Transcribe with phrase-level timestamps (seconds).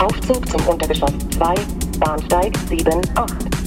[0.00, 1.54] Aufzug zum Untergeschoss 2,
[1.98, 3.59] Bahnsteig 7, 8.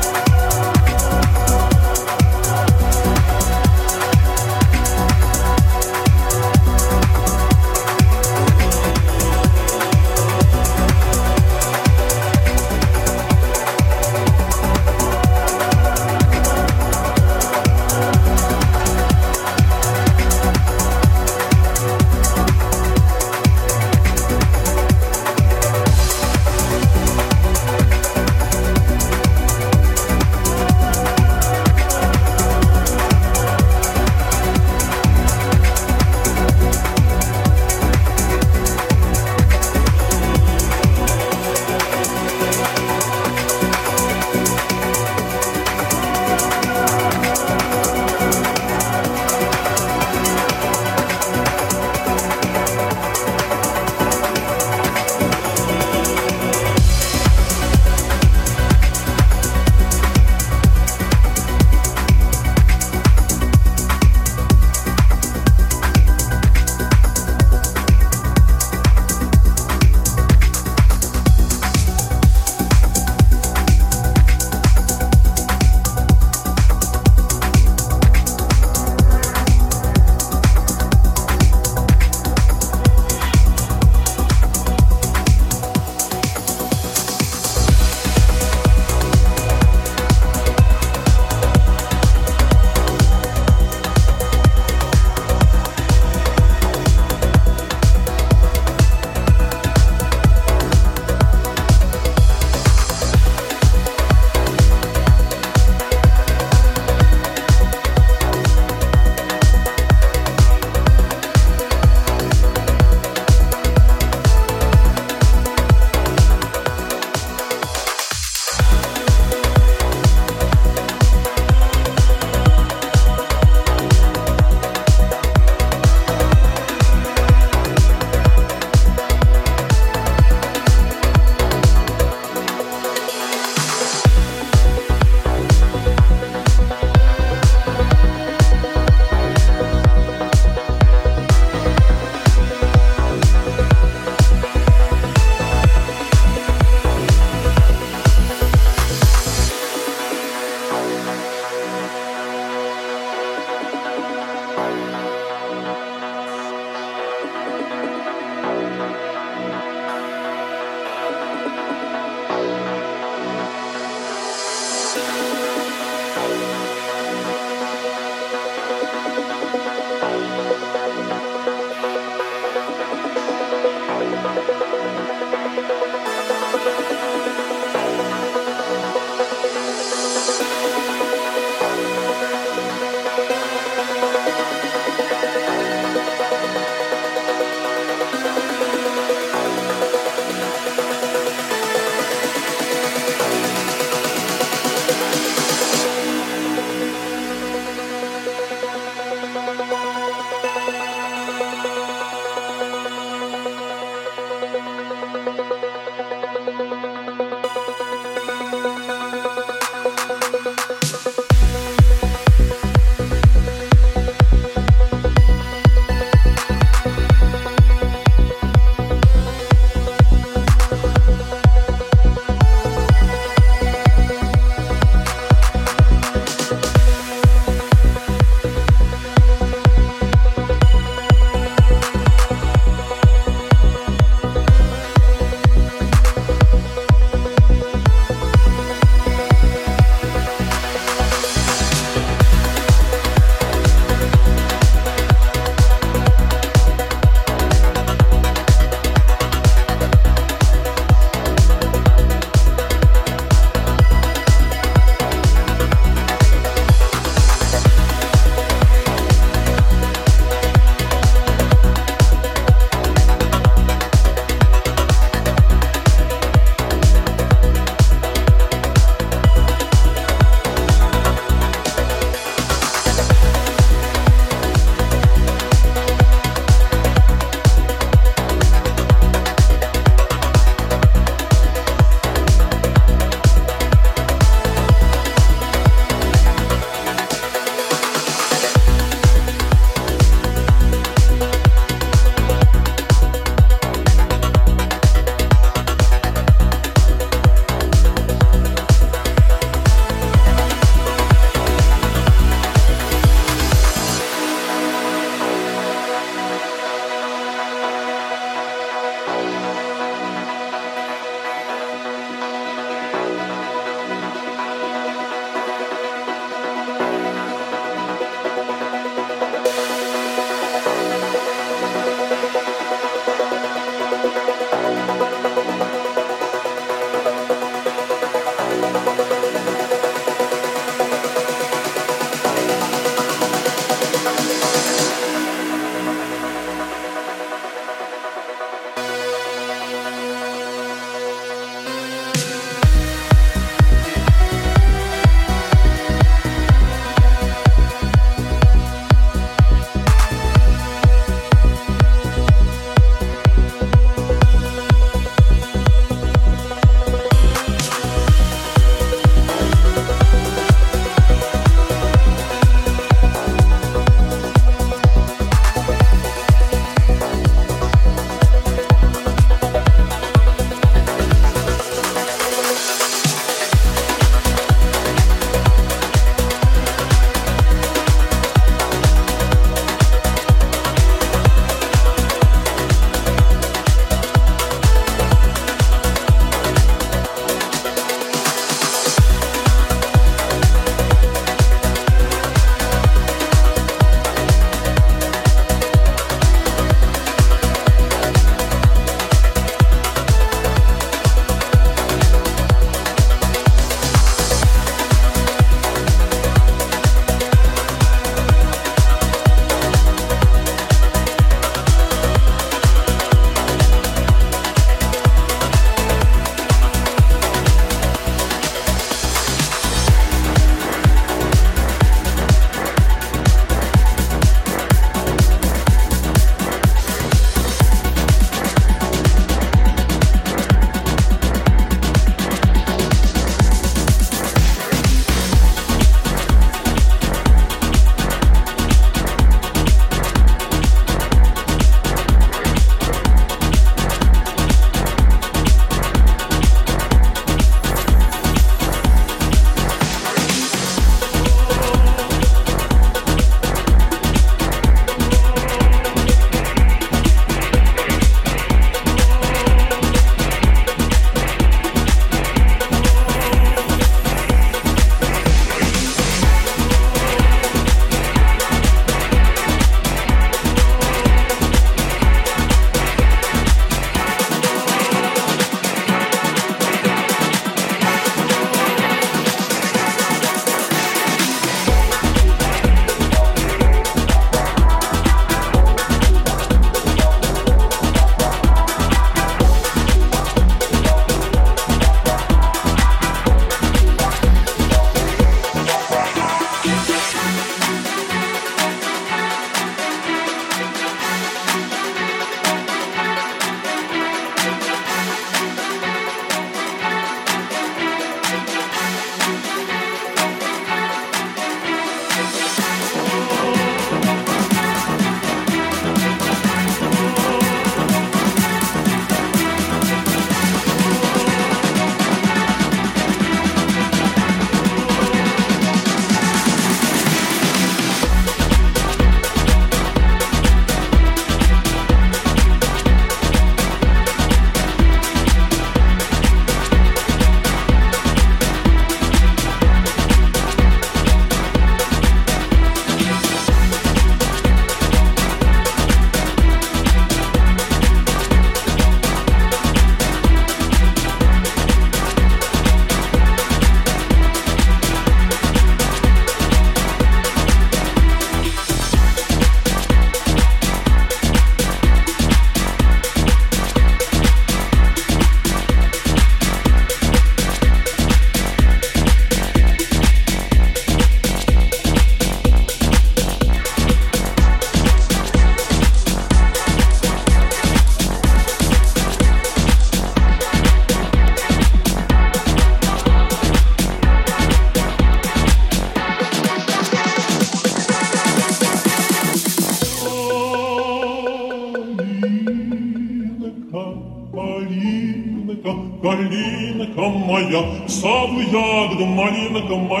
[599.71, 600.00] the mighty